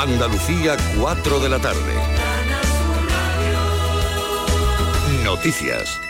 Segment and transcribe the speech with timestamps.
[0.00, 1.92] Andalucía, 4 de la tarde.
[5.24, 6.00] Noticias.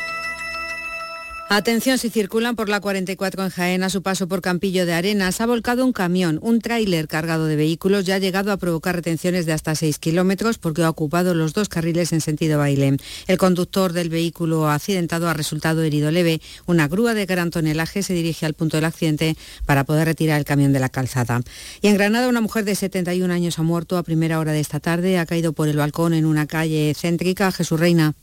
[1.50, 5.40] Atención si circulan por la 44 en Jaén a su paso por Campillo de Arenas.
[5.40, 9.46] Ha volcado un camión, un tráiler cargado de vehículos ya ha llegado a provocar retenciones
[9.46, 12.98] de hasta 6 kilómetros porque ha ocupado los dos carriles en sentido baile.
[13.26, 16.42] El conductor del vehículo accidentado ha resultado herido leve.
[16.66, 19.34] Una grúa de gran tonelaje se dirige al punto del accidente
[19.64, 21.40] para poder retirar el camión de la calzada.
[21.80, 24.80] Y en Granada una mujer de 71 años ha muerto a primera hora de esta
[24.80, 25.18] tarde.
[25.18, 27.50] Ha caído por el balcón en una calle céntrica.
[27.52, 28.14] Jesús Reina.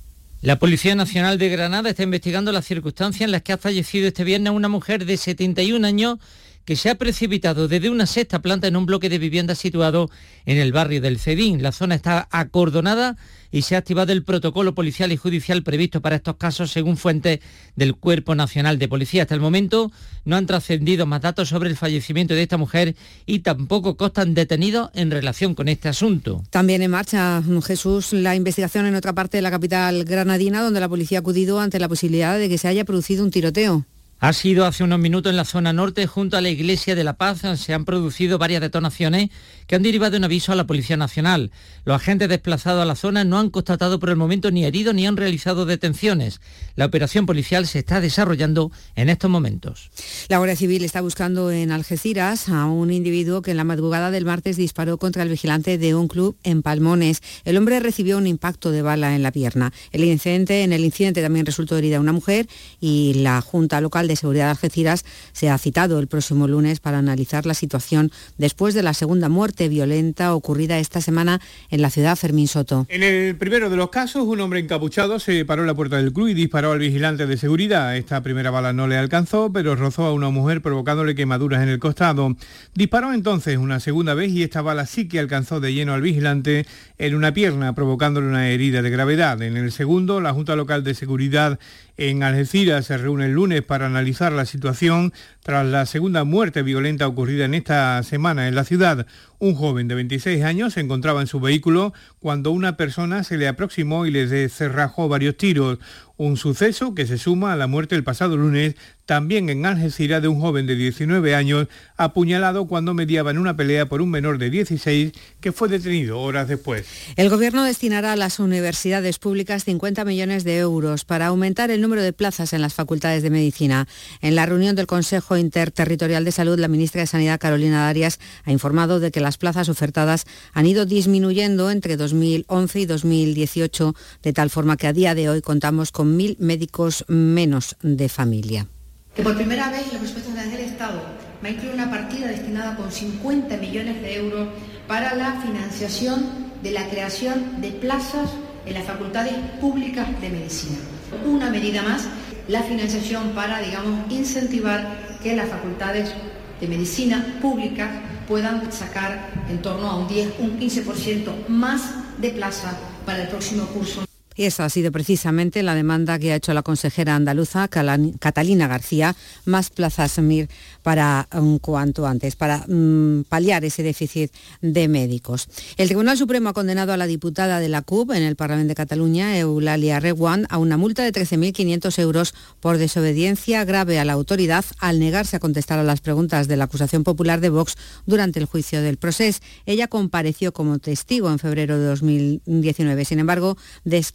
[0.45, 4.23] La Policía Nacional de Granada está investigando las circunstancias en las que ha fallecido este
[4.23, 6.19] viernes una mujer de 71 años
[6.65, 10.11] que se ha precipitado desde una sexta planta en un bloque de vivienda situado
[10.45, 11.63] en el barrio del Cedín.
[11.63, 13.17] La zona está acordonada
[13.55, 17.39] y se ha activado el protocolo policial y judicial previsto para estos casos según fuentes
[17.77, 19.21] del Cuerpo Nacional de Policía.
[19.21, 19.93] Hasta el momento
[20.25, 24.89] no han trascendido más datos sobre el fallecimiento de esta mujer y tampoco constan detenidos
[24.93, 26.43] en relación con este asunto.
[26.49, 30.89] También en marcha, Jesús, la investigación en otra parte de la capital granadina donde la
[30.89, 33.85] policía ha acudido ante la posibilidad de que se haya producido un tiroteo.
[34.19, 37.13] Ha sido hace unos minutos en la zona norte, junto a la Iglesia de la
[37.13, 39.29] Paz, se han producido varias detonaciones
[39.67, 41.51] que han derivado un aviso a la Policía Nacional.
[41.85, 45.07] Los agentes desplazados a la zona no han constatado por el momento ni heridos ni
[45.07, 46.41] han realizado detenciones.
[46.75, 49.89] La operación policial se está desarrollando en estos momentos.
[50.27, 54.25] La Guardia Civil está buscando en Algeciras a un individuo que en la madrugada del
[54.25, 57.21] martes disparó contra el vigilante de un club en Palmones.
[57.43, 59.73] El hombre recibió un impacto de bala en la pierna.
[59.91, 62.47] El incidente, en el incidente también resultó herida una mujer
[62.79, 66.99] y la Junta Local de Seguridad de Algeciras se ha citado el próximo lunes para
[66.99, 72.15] analizar la situación después de la segunda muerte violenta ocurrida esta semana en la ciudad
[72.15, 72.85] Fermín Soto.
[72.89, 76.13] En el primero de los casos, un hombre encapuchado se paró en la puerta del
[76.13, 77.95] club y disparó al vigilante de seguridad.
[77.95, 81.79] Esta primera bala no le alcanzó, pero rozó a una mujer provocándole quemaduras en el
[81.79, 82.35] costado.
[82.73, 86.65] Disparó entonces una segunda vez y esta bala sí que alcanzó de lleno al vigilante
[86.97, 89.41] en una pierna, provocándole una herida de gravedad.
[89.41, 91.59] En el segundo, la Junta Local de Seguridad
[91.97, 97.07] en Algeciras se reúne el lunes para analizar la situación tras la segunda muerte violenta
[97.07, 99.07] ocurrida en esta semana en la ciudad.
[99.39, 103.47] Un joven de 26 años se encontraba en su vehículo cuando una persona se le
[103.47, 105.79] aproximó y le cerrajó varios tiros.
[106.17, 110.27] Un suceso que se suma a la muerte el pasado lunes también en Algeciras de
[110.27, 114.49] un joven de 19 años apuñalado cuando mediaba en una pelea por un menor de
[114.49, 116.87] 16 que fue detenido horas después.
[117.15, 122.01] El gobierno destinará a las universidades públicas 50 millones de euros para aumentar el número
[122.01, 123.87] de plazas en las facultades de medicina.
[124.21, 128.51] En la reunión del Consejo Interterritorial de Salud, la ministra de Sanidad Carolina Darias ha
[128.51, 134.49] informado de que las plazas ofertadas han ido disminuyendo entre 2011 y 2018, de tal
[134.49, 138.67] forma que a día de hoy contamos con mil médicos menos de familia
[139.15, 141.01] que por primera vez los presupuestos del Estado
[141.43, 144.49] va a incluir una partida destinada con 50 millones de euros
[144.87, 146.25] para la financiación
[146.61, 148.29] de la creación de plazas
[148.65, 150.77] en las facultades públicas de medicina.
[151.25, 152.07] Una medida más,
[152.49, 156.11] la financiación para, digamos, incentivar que las facultades
[156.59, 157.89] de medicina públicas
[158.27, 161.81] puedan sacar en torno a un 10, un 15% más
[162.17, 164.05] de plaza para el próximo curso.
[164.35, 169.15] Y esa ha sido precisamente la demanda que ha hecho la consejera andaluza Catalina García,
[169.45, 170.49] más plazas MIR
[170.85, 174.31] para un cuanto antes, para mm, paliar ese déficit
[174.61, 175.47] de médicos.
[175.77, 178.75] El Tribunal Supremo ha condenado a la diputada de la CUP en el Parlamento de
[178.75, 184.63] Cataluña, Eulalia Reguán, a una multa de 13.500 euros por desobediencia grave a la autoridad
[184.77, 188.45] al negarse a contestar a las preguntas de la acusación popular de Vox durante el
[188.45, 189.39] juicio del proceso.
[189.65, 193.05] Ella compareció como testigo en febrero de 2019.
[193.05, 193.57] Sin embargo,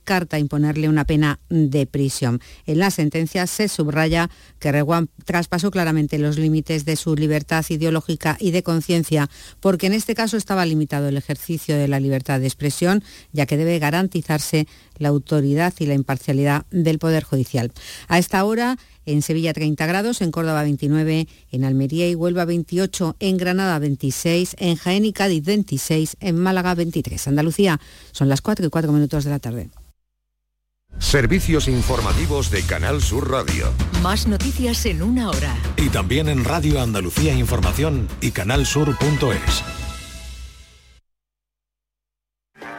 [0.04, 2.40] carta imponerle una pena de prisión.
[2.64, 8.36] En la sentencia se subraya que Reguán traspasó claramente los límites de su libertad ideológica
[8.38, 12.46] y de conciencia, porque en este caso estaba limitado el ejercicio de la libertad de
[12.46, 14.66] expresión, ya que debe garantizarse
[14.98, 17.72] la autoridad y la imparcialidad del Poder Judicial.
[18.08, 18.76] A esta hora,
[19.06, 24.56] en Sevilla 30 grados, en Córdoba 29, en Almería y Huelva 28, en Granada 26,
[24.58, 27.26] en Jaén y Cádiz 26, en Málaga 23.
[27.28, 27.80] Andalucía
[28.12, 29.70] son las 4 y 4 minutos de la tarde.
[30.98, 33.72] Servicios informativos de Canal Sur Radio.
[34.02, 35.56] Más noticias en una hora.
[35.76, 39.79] Y también en Radio Andalucía Información y canalsur.es.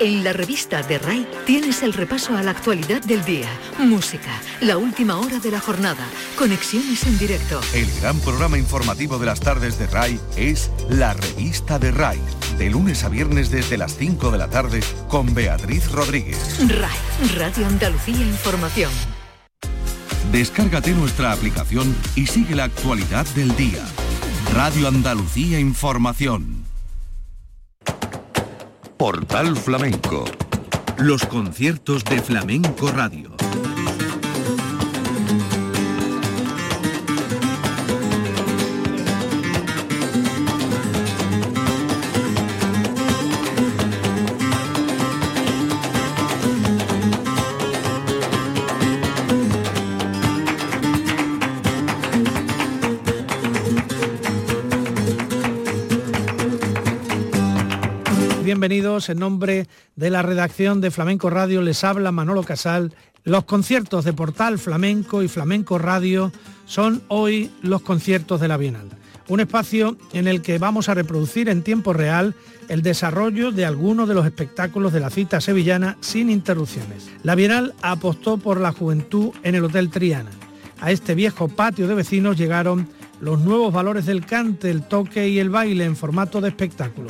[0.01, 4.79] En la revista de RAI tienes el repaso a la actualidad del día, música, la
[4.79, 6.03] última hora de la jornada,
[6.35, 7.61] conexiones en directo.
[7.75, 12.19] El gran programa informativo de las tardes de RAI es La revista de RAI,
[12.57, 16.57] de lunes a viernes desde las 5 de la tarde con Beatriz Rodríguez.
[16.67, 18.91] RAI, Radio Andalucía Información.
[20.31, 23.85] Descárgate nuestra aplicación y sigue la actualidad del día.
[24.55, 26.60] Radio Andalucía Información.
[29.01, 30.25] Portal Flamenco.
[30.99, 33.30] Los conciertos de Flamenco Radio.
[58.61, 59.09] Bienvenidos.
[59.09, 62.93] En nombre de la redacción de Flamenco Radio les habla Manolo Casal.
[63.23, 66.31] Los conciertos de Portal Flamenco y Flamenco Radio
[66.67, 68.87] son hoy los conciertos de la Bienal.
[69.29, 72.35] Un espacio en el que vamos a reproducir en tiempo real
[72.67, 77.09] el desarrollo de algunos de los espectáculos de la cita sevillana sin interrupciones.
[77.23, 80.29] La Bienal apostó por la juventud en el Hotel Triana.
[80.79, 82.87] A este viejo patio de vecinos llegaron
[83.21, 87.09] los nuevos valores del cante, el toque y el baile en formato de espectáculo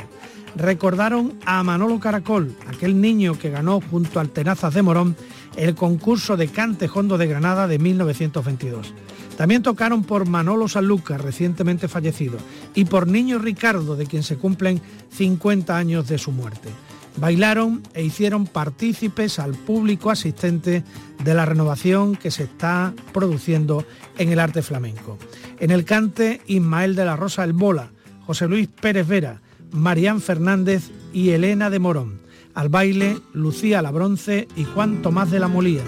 [0.56, 5.16] recordaron a Manolo Caracol, aquel niño que ganó junto al Tenazas de Morón
[5.56, 8.94] el concurso de cante hondo de Granada de 1922.
[9.36, 12.38] También tocaron por Manolo Sanlúcar, recientemente fallecido,
[12.74, 16.68] y por Niño Ricardo, de quien se cumplen 50 años de su muerte.
[17.16, 20.82] Bailaron e hicieron partícipes al público asistente
[21.22, 23.84] de la renovación que se está produciendo
[24.16, 25.18] en el arte flamenco.
[25.60, 27.90] En el cante, Ismael de la Rosa El Bola,
[28.26, 29.41] José Luis Pérez Vera,
[29.72, 32.20] Marían Fernández y Elena de Morón.
[32.54, 35.82] Al baile, Lucía La Bronce y Juan Tomás de la Molía.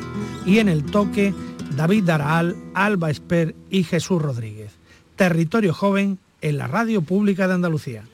[0.46, 1.34] Y en el toque,
[1.76, 4.72] David Daraal, Alba Esper y Jesús Rodríguez.
[5.16, 8.04] Territorio Joven en la Radio Pública de Andalucía.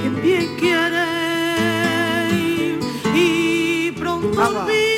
[0.00, 1.06] Quien bien quiere
[3.14, 4.60] y pronto Bravo.
[4.60, 4.91] olvida.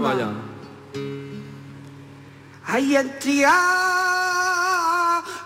[0.00, 0.32] 맞아.
[2.64, 3.50] 아이언티야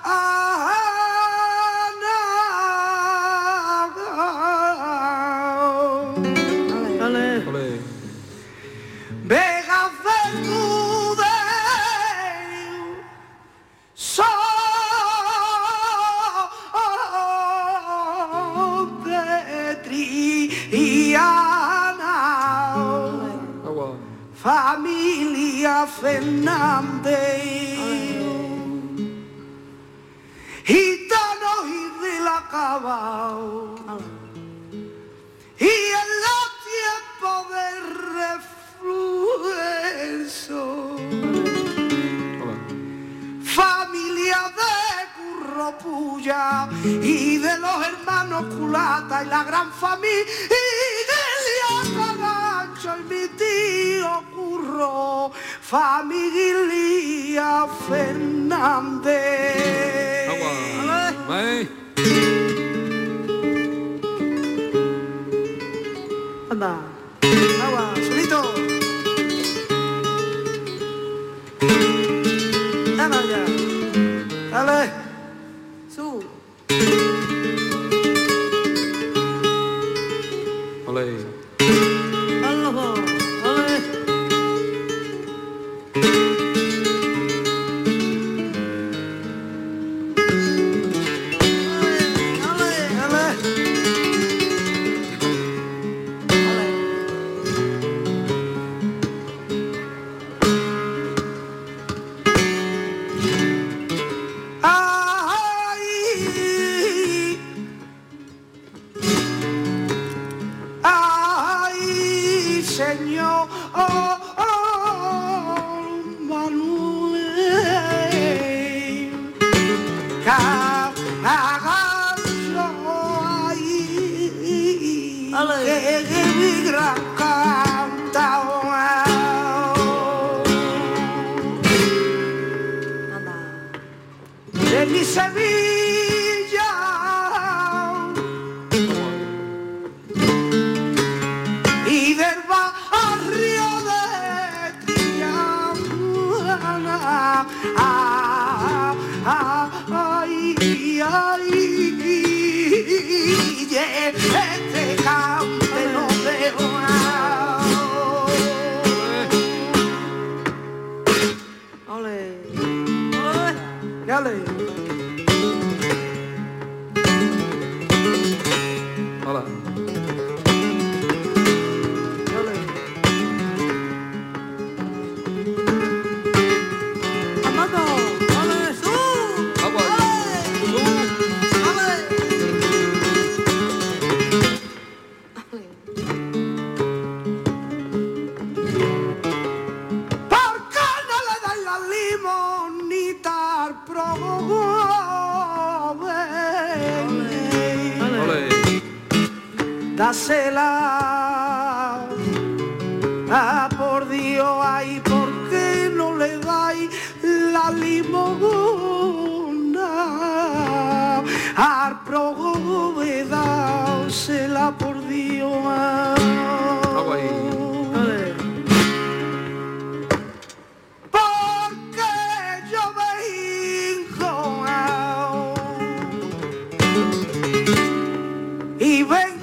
[0.05, 0.73] 아나
[6.99, 7.45] 그래.
[7.45, 7.92] 그래.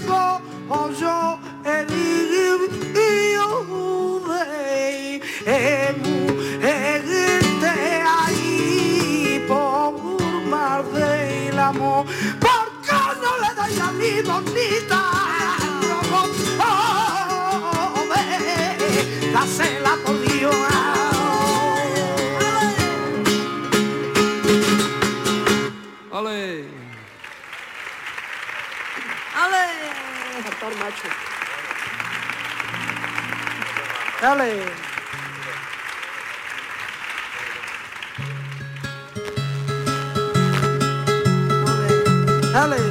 [0.09, 2.69] people of your and you
[8.07, 9.93] ahí por
[10.49, 12.05] mar del amor
[12.39, 15.01] porque no le a mi bonita
[19.33, 20.28] la cela por
[30.69, 31.07] peleador macho.
[34.21, 34.65] Dale.
[42.53, 42.88] Dale.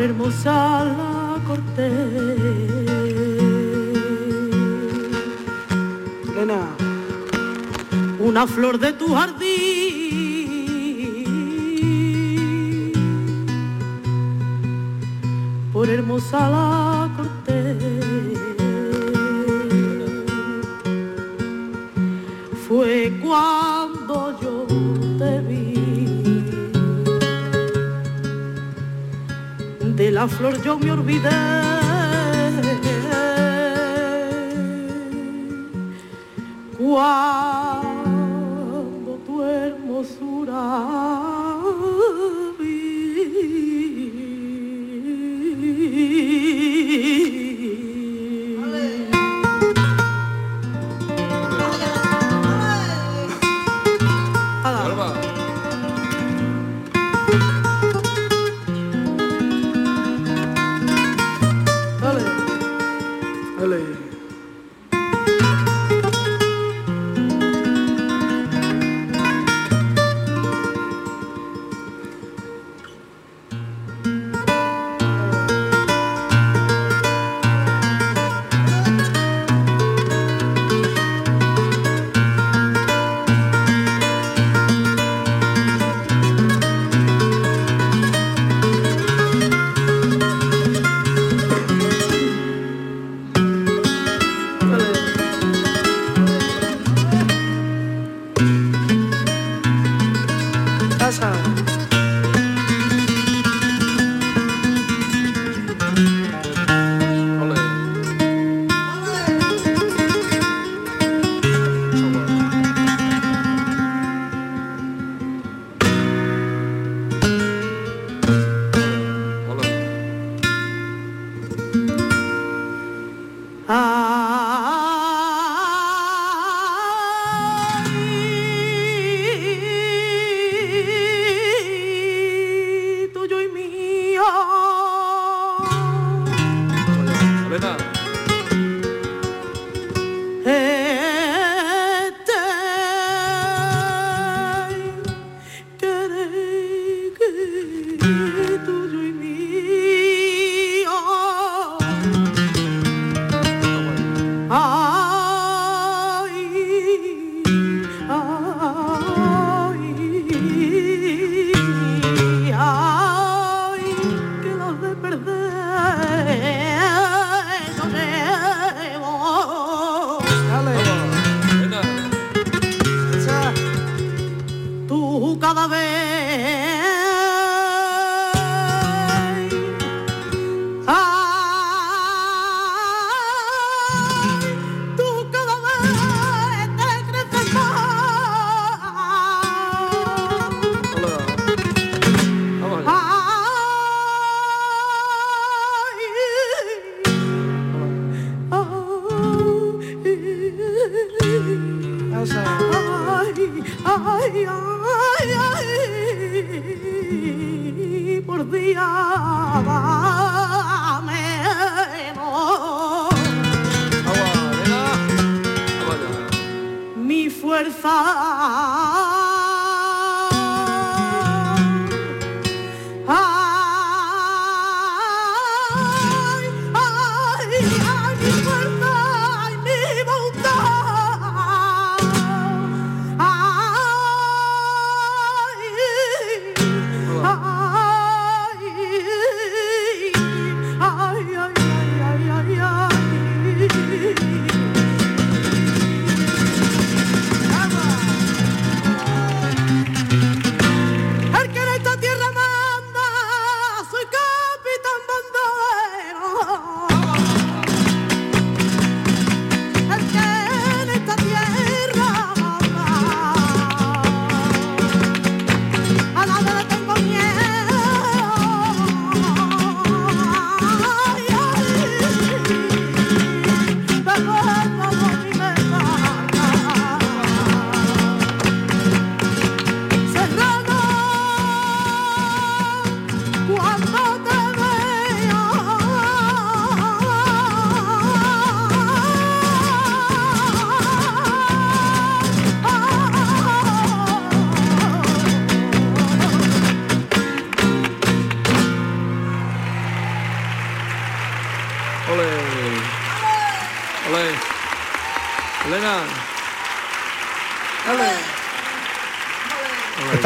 [0.00, 1.90] hermosa la corté.
[6.30, 6.60] Elena,
[8.18, 9.43] una flor de tu jardín
[30.28, 31.30] flor yo me olvidé.
[36.78, 37.43] Cuando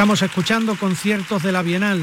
[0.09, 2.01] Estamos escuchando conciertos de la Bienal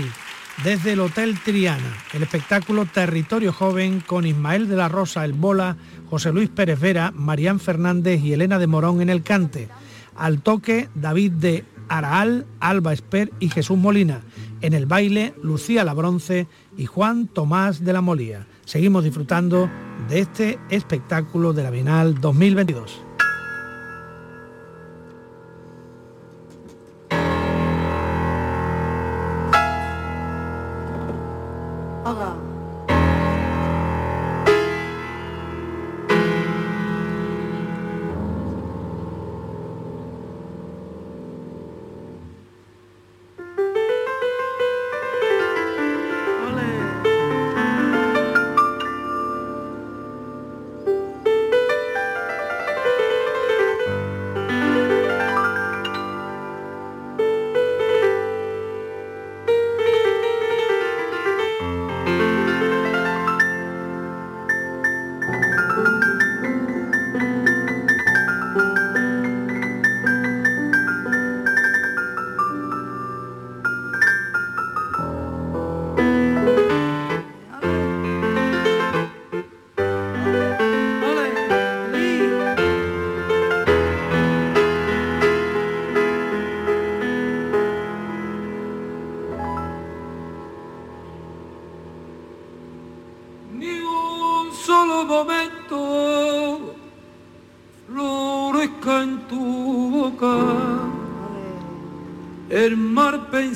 [0.63, 5.75] desde el Hotel Triana, el espectáculo Territorio Joven con Ismael de la Rosa, El Bola,
[6.07, 9.69] José Luis Pérez Vera, Marían Fernández y Elena de Morón en el cante.
[10.15, 14.21] Al toque, David de Araal, Alba Esper y Jesús Molina.
[14.61, 16.45] En el baile, Lucía Labronce
[16.77, 18.45] y Juan Tomás de la Molía.
[18.65, 19.67] Seguimos disfrutando
[20.09, 23.04] de este espectáculo de la Bienal 2022.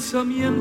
[0.10, 0.59] pensamiento.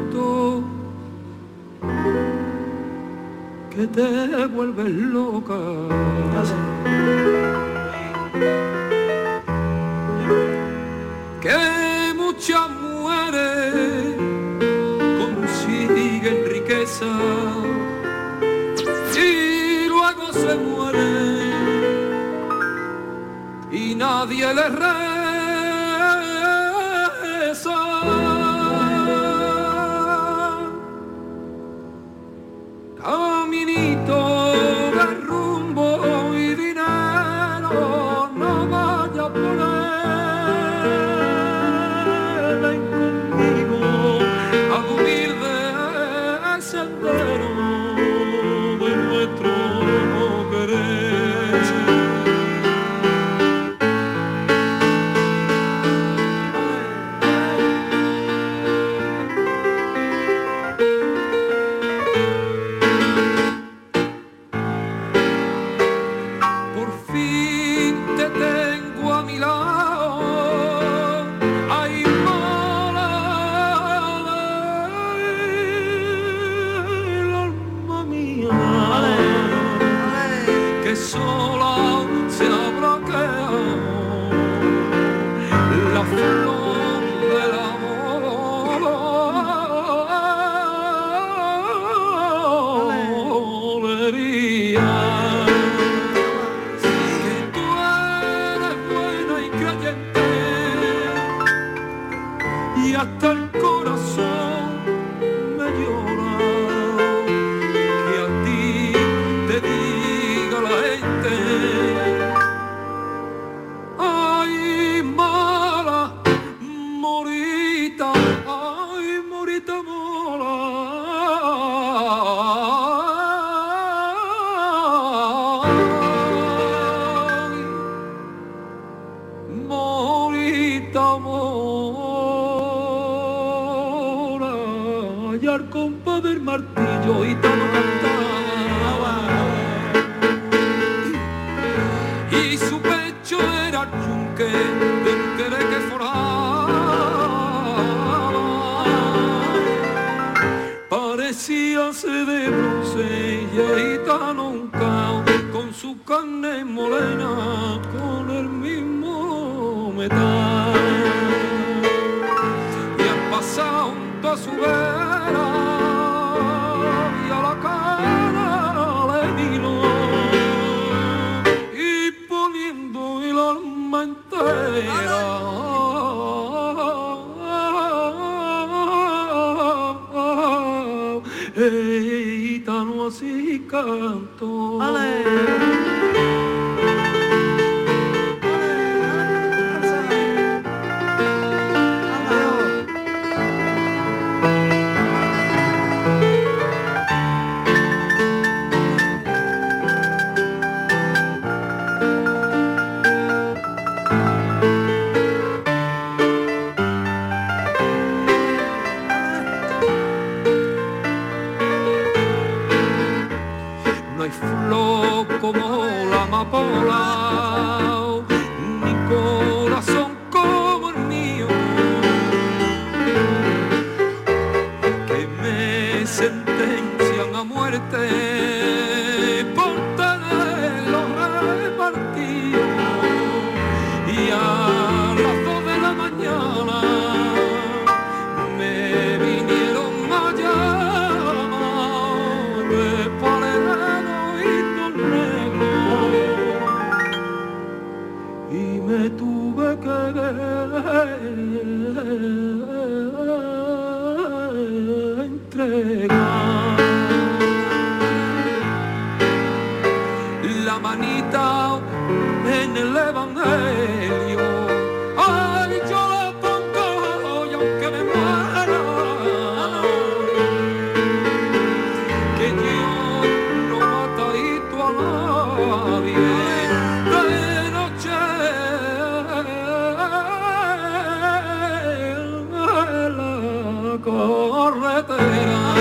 [285.00, 285.76] esperan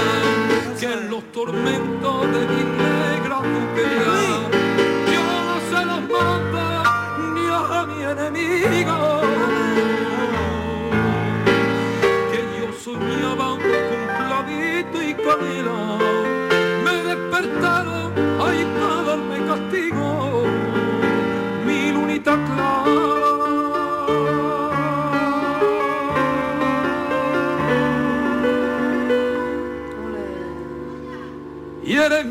[0.80, 1.77] que en los tormentos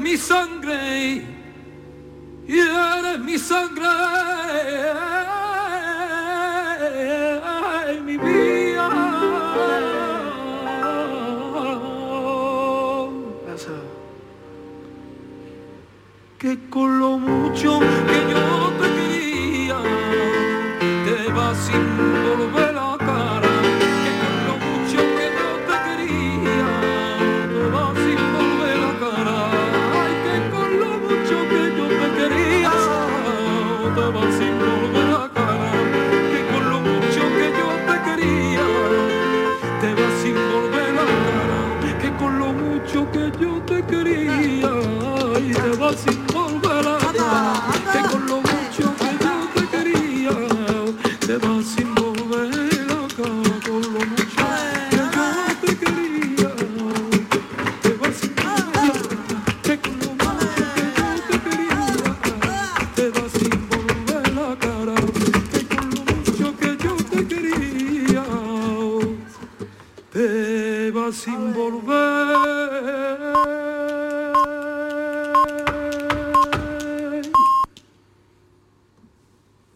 [0.06, 0.55] mi son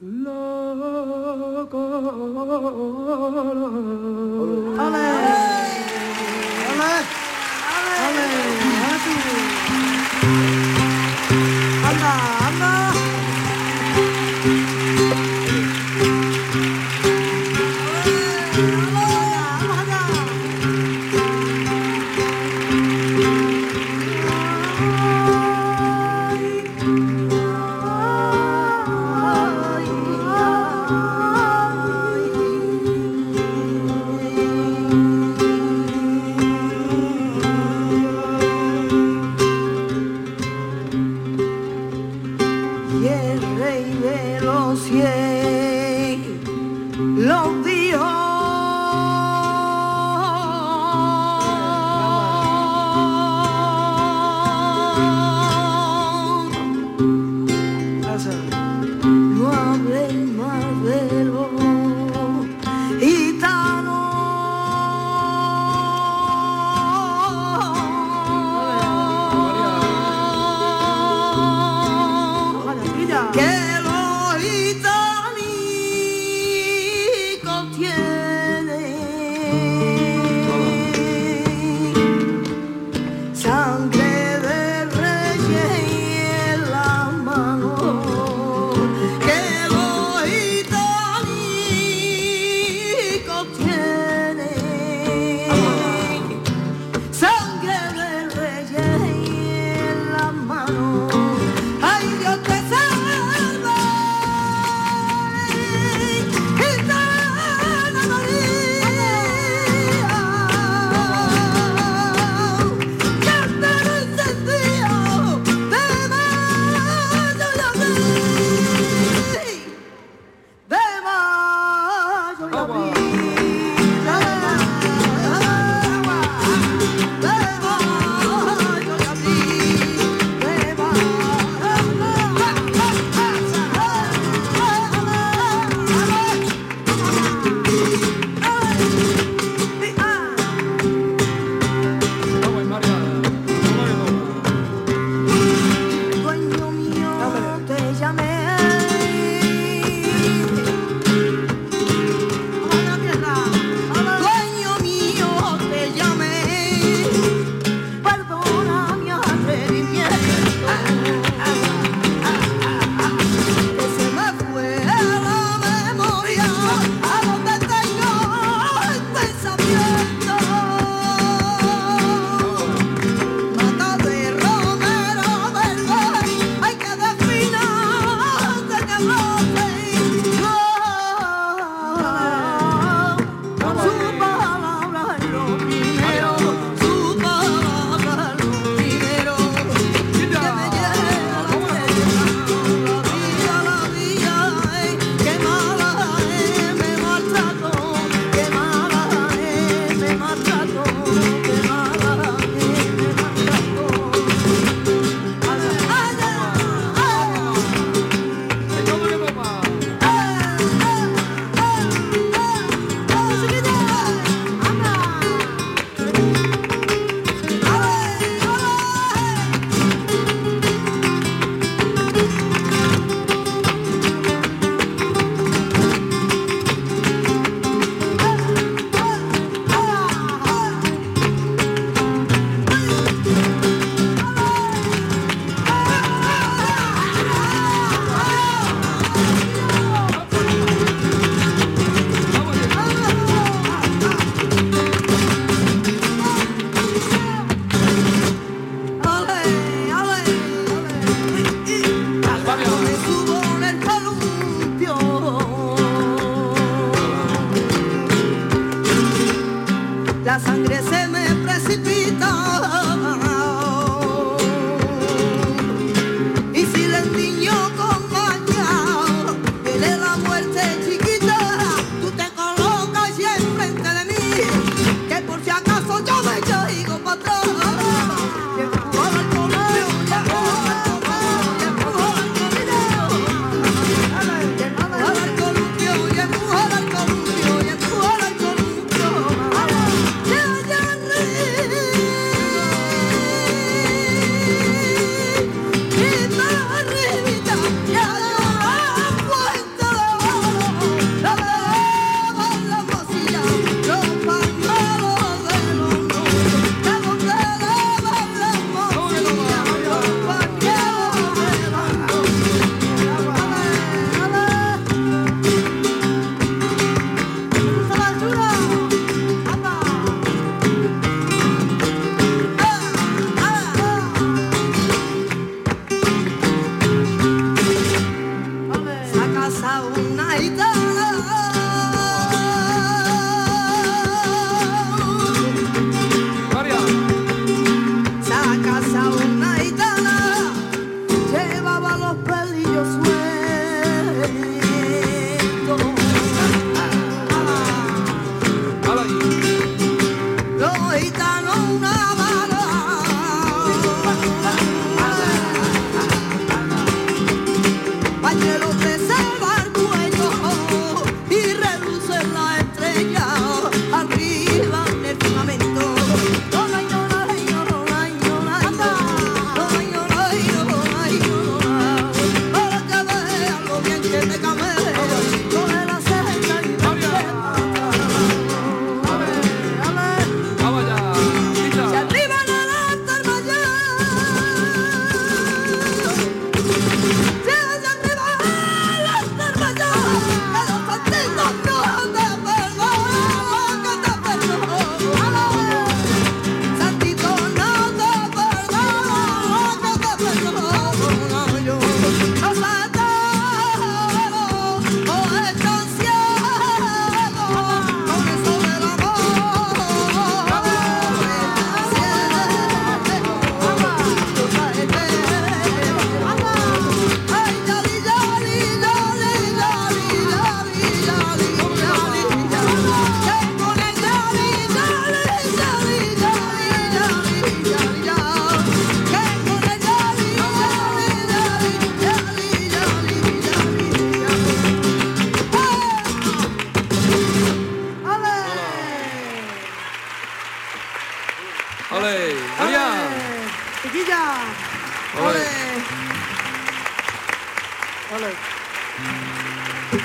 [0.03, 0.89] la la
[3.53, 3.90] la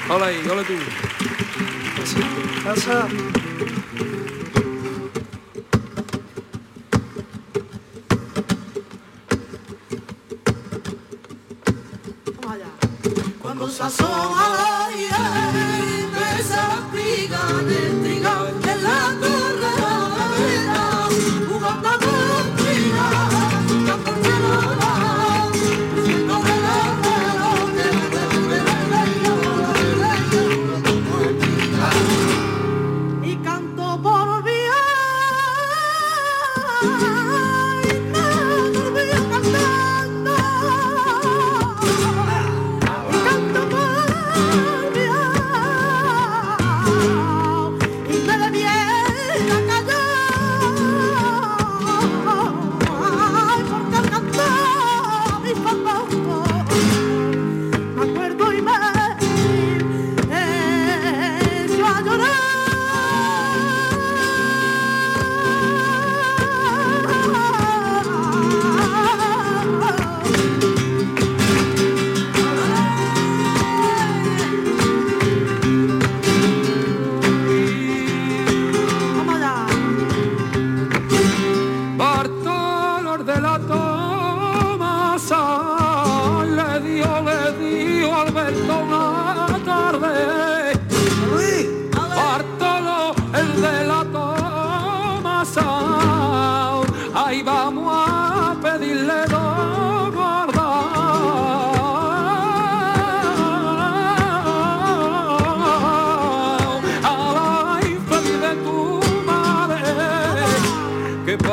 [0.10, 0.74] Hola ahí, hola tú.
[1.98, 2.20] Pasa,
[2.64, 3.08] pasa.
[12.48, 12.70] Olha,
[13.42, 13.68] quando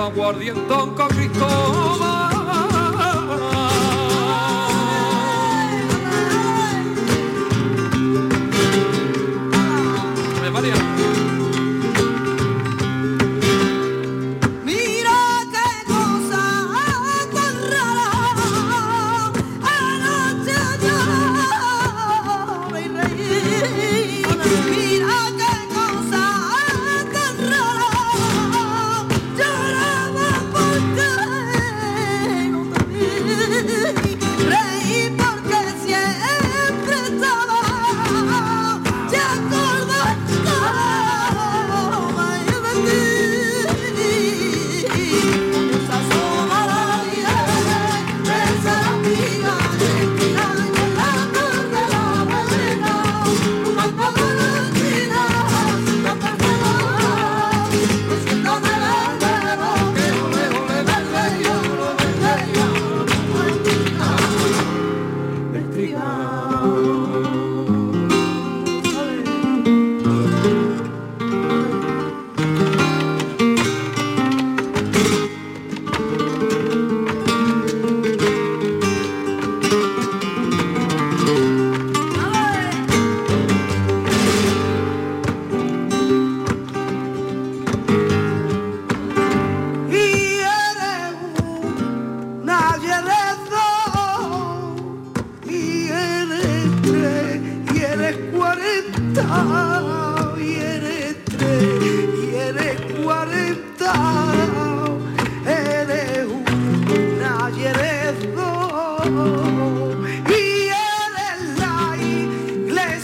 [0.02, 2.21] aguardientón con Cristóbal.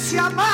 [0.09, 0.48] se amar.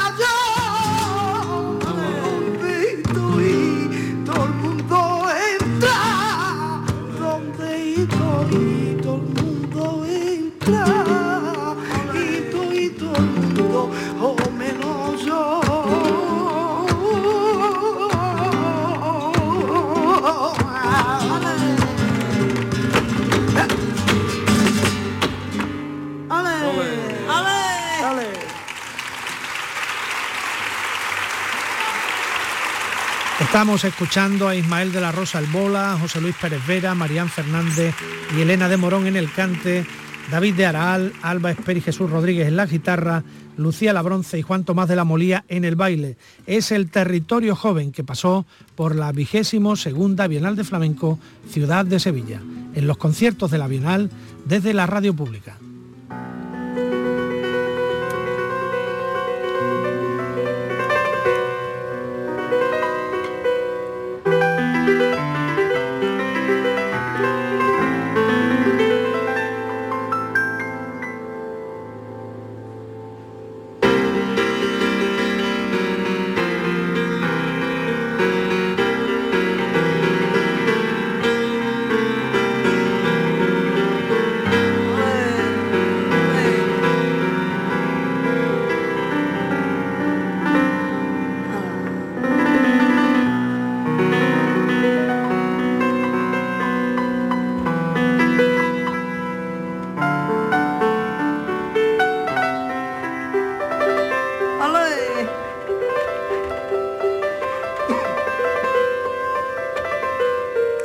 [33.55, 37.95] Estamos escuchando a Ismael de la Rosa Albola, José Luis Pérez Vera, Marián Fernández
[38.37, 39.87] y Elena de Morón en el cante,
[40.29, 43.23] David de Araal, Alba Esper y Jesús Rodríguez en la guitarra,
[43.57, 46.17] Lucía Labronce y Juan Tomás de la Molía en el baile.
[46.49, 48.45] Es el territorio joven que pasó
[48.75, 52.41] por la vigésimo segunda Bienal de Flamenco, ciudad de Sevilla,
[52.75, 54.11] en los conciertos de la Bienal
[54.47, 55.59] desde la radio pública.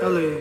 [0.01, 0.39] El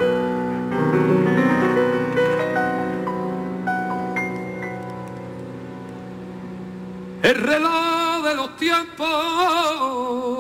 [7.35, 10.38] reloj de los tiempos.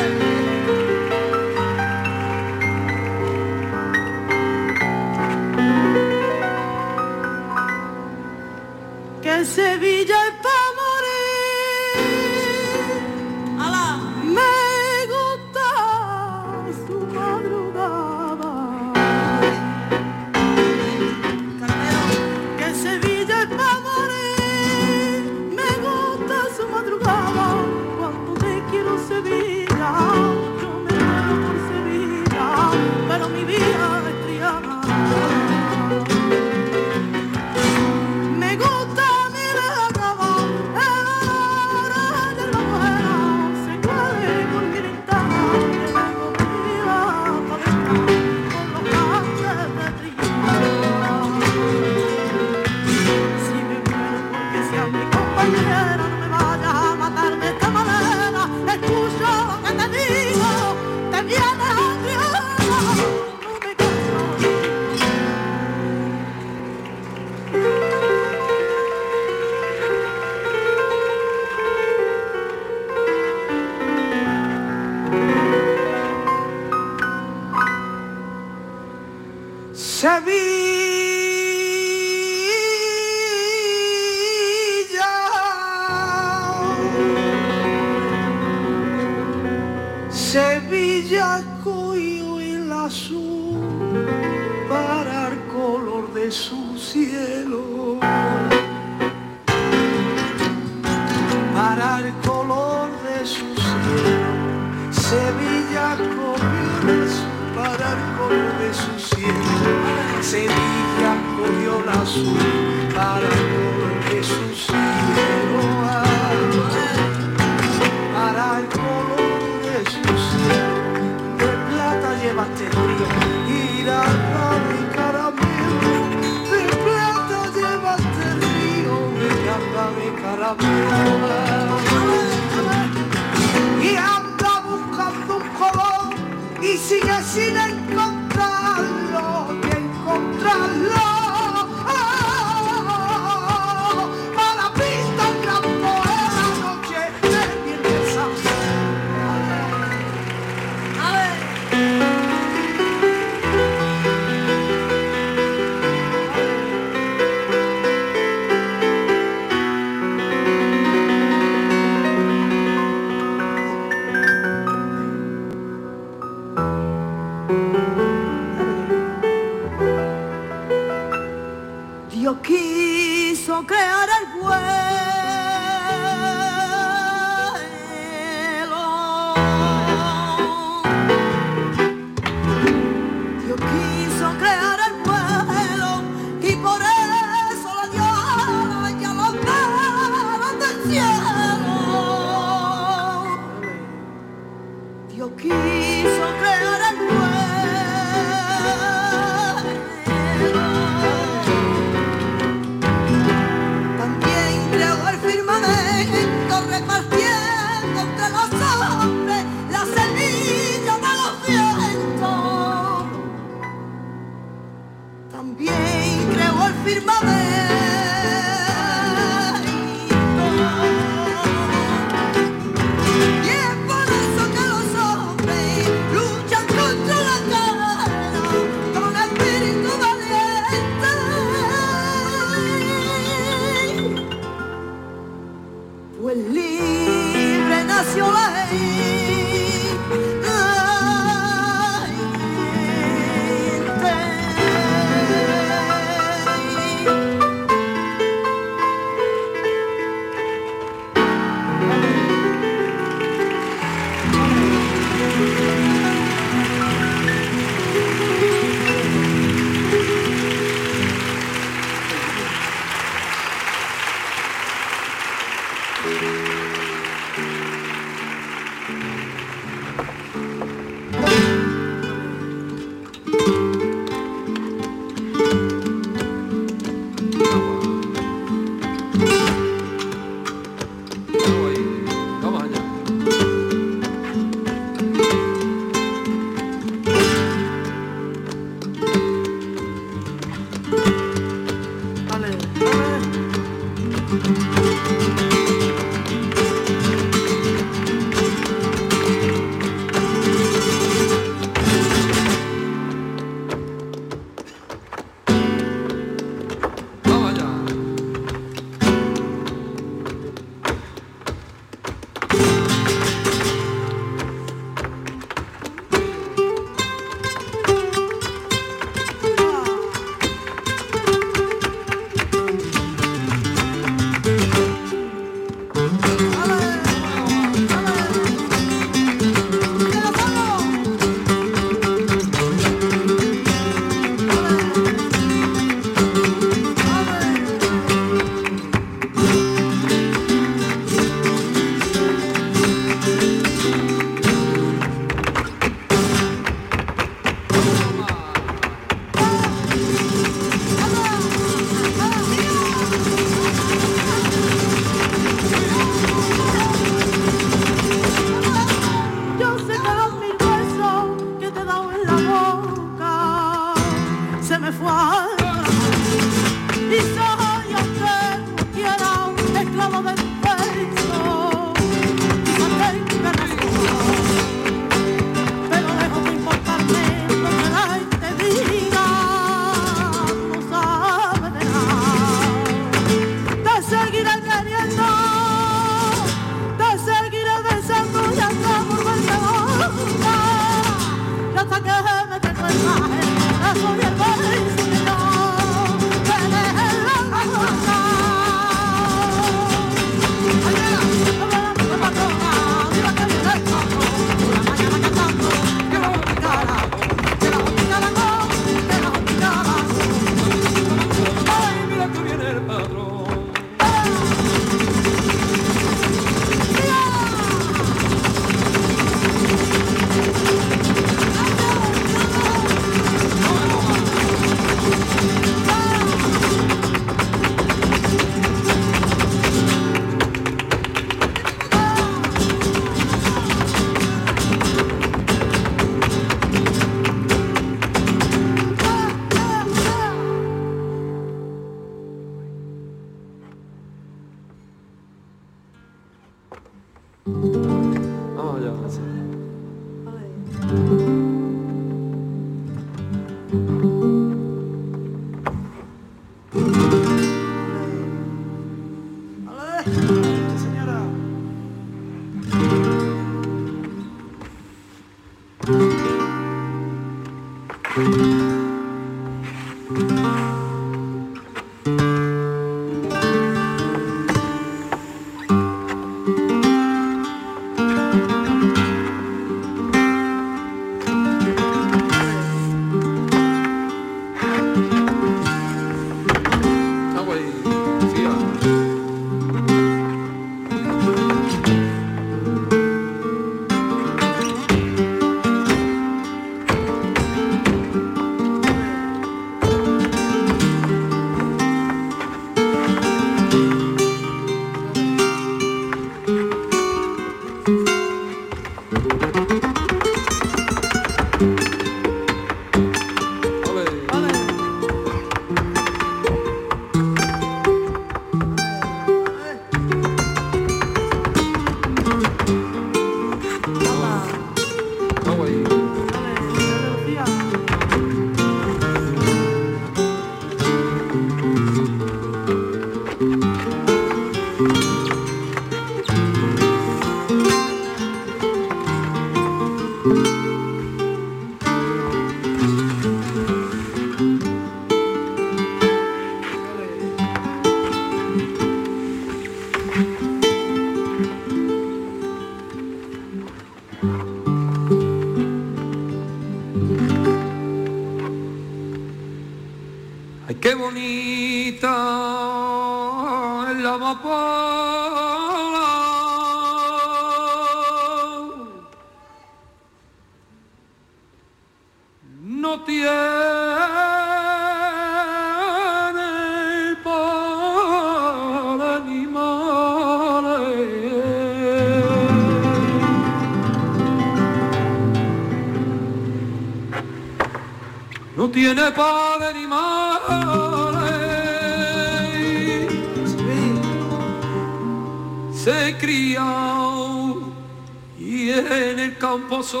[599.86, 600.00] soy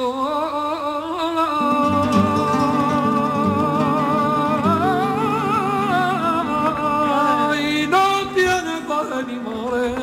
[7.88, 9.94] no tiene para ni morir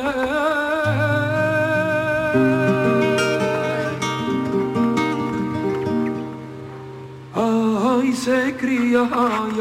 [7.34, 9.58] ay se cría ay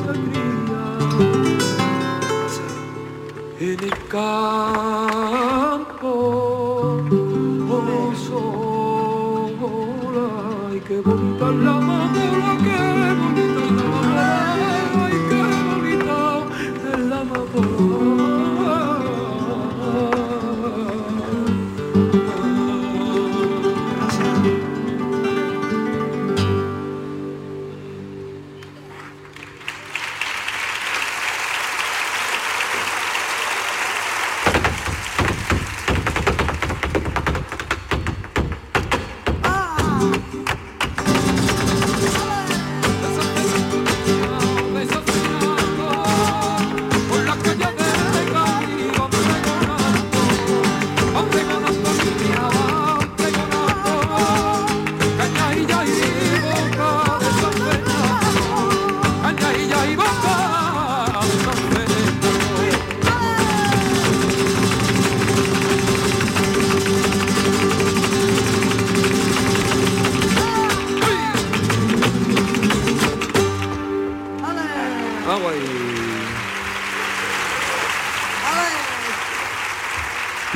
[0.00, 0.84] se cría
[3.60, 5.33] en el ca.
[10.94, 11.80] qué bonita la
[12.62, 13.23] que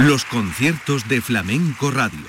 [0.08, 2.27] Los conciertos de Flamenco Radio.